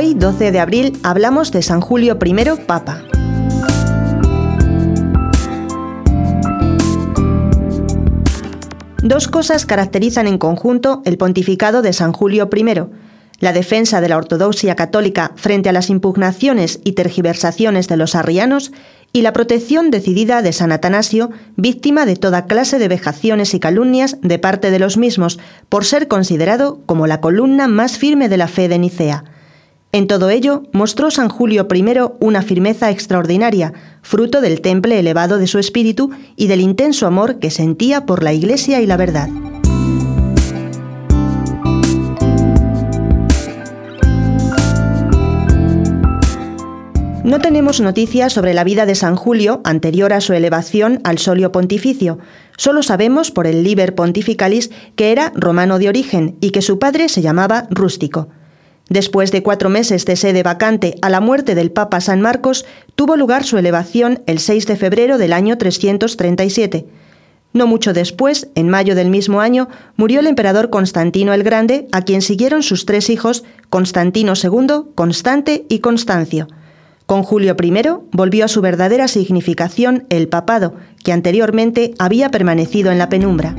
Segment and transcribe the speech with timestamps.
[0.00, 2.34] 12 de abril hablamos de San Julio I,
[2.66, 3.02] Papa.
[9.02, 12.64] Dos cosas caracterizan en conjunto el pontificado de San Julio I.
[13.40, 18.72] La defensa de la ortodoxia católica frente a las impugnaciones y tergiversaciones de los arrianos
[19.12, 24.16] y la protección decidida de San Atanasio, víctima de toda clase de vejaciones y calumnias
[24.22, 25.38] de parte de los mismos,
[25.68, 29.24] por ser considerado como la columna más firme de la fe de Nicea.
[29.92, 31.84] En todo ello mostró San Julio I
[32.20, 33.72] una firmeza extraordinaria,
[34.02, 38.32] fruto del temple elevado de su espíritu y del intenso amor que sentía por la
[38.32, 39.28] Iglesia y la verdad.
[47.24, 51.50] No tenemos noticias sobre la vida de San Julio anterior a su elevación al solio
[51.50, 52.18] pontificio.
[52.56, 57.08] Solo sabemos por el Liber Pontificalis que era romano de origen y que su padre
[57.08, 58.28] se llamaba Rústico.
[58.90, 62.66] Después de cuatro meses de sede vacante a la muerte del Papa San Marcos,
[62.96, 66.86] tuvo lugar su elevación el 6 de febrero del año 337.
[67.52, 72.02] No mucho después, en mayo del mismo año, murió el emperador Constantino el Grande, a
[72.02, 76.48] quien siguieron sus tres hijos, Constantino II, Constante y Constancio.
[77.06, 82.98] Con Julio I volvió a su verdadera significación el papado, que anteriormente había permanecido en
[82.98, 83.54] la penumbra.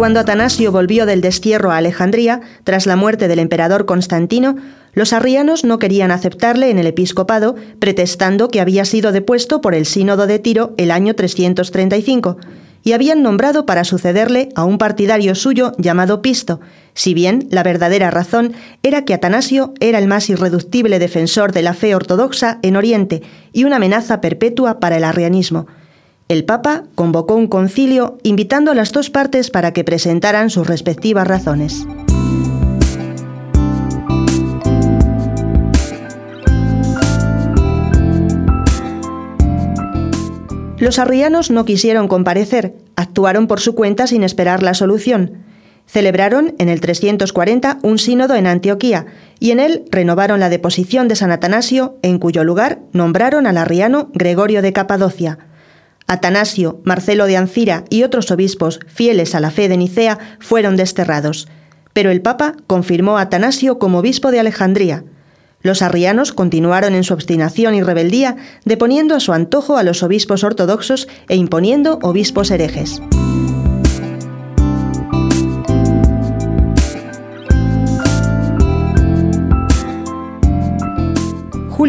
[0.00, 4.56] Cuando Atanasio volvió del destierro a Alejandría, tras la muerte del emperador Constantino,
[4.94, 9.84] los arrianos no querían aceptarle en el episcopado, pretestando que había sido depuesto por el
[9.84, 12.38] sínodo de Tiro el año 335,
[12.82, 16.60] y habían nombrado para sucederle a un partidario suyo llamado Pisto,
[16.94, 21.74] si bien la verdadera razón era que Atanasio era el más irreductible defensor de la
[21.74, 23.20] fe ortodoxa en Oriente
[23.52, 25.66] y una amenaza perpetua para el arrianismo.
[26.30, 31.26] El Papa convocó un concilio invitando a las dos partes para que presentaran sus respectivas
[31.26, 31.84] razones.
[40.78, 45.32] Los arrianos no quisieron comparecer, actuaron por su cuenta sin esperar la solución.
[45.86, 49.06] Celebraron en el 340 un sínodo en Antioquía
[49.40, 54.10] y en él renovaron la deposición de San Atanasio, en cuyo lugar nombraron al arriano
[54.14, 55.49] Gregorio de Capadocia.
[56.10, 61.46] Atanasio, Marcelo de Ancira y otros obispos fieles a la fe de Nicea fueron desterrados,
[61.92, 65.04] pero el Papa confirmó a Atanasio como obispo de Alejandría.
[65.62, 68.34] Los arrianos continuaron en su obstinación y rebeldía,
[68.64, 73.00] deponiendo a su antojo a los obispos ortodoxos e imponiendo obispos herejes.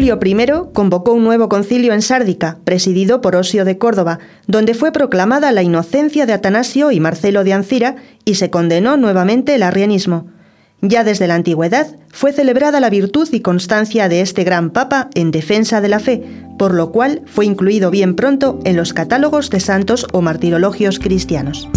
[0.02, 4.18] Julio I convocó un nuevo concilio en Sárdica, presidido por Osio de Córdoba,
[4.48, 9.54] donde fue proclamada la inocencia de Atanasio y Marcelo de Ancira y se condenó nuevamente
[9.54, 10.26] el arrianismo.
[10.80, 15.30] Ya desde la antigüedad fue celebrada la virtud y constancia de este gran papa en
[15.30, 16.24] defensa de la fe,
[16.58, 21.68] por lo cual fue incluido bien pronto en los catálogos de santos o martirologios cristianos.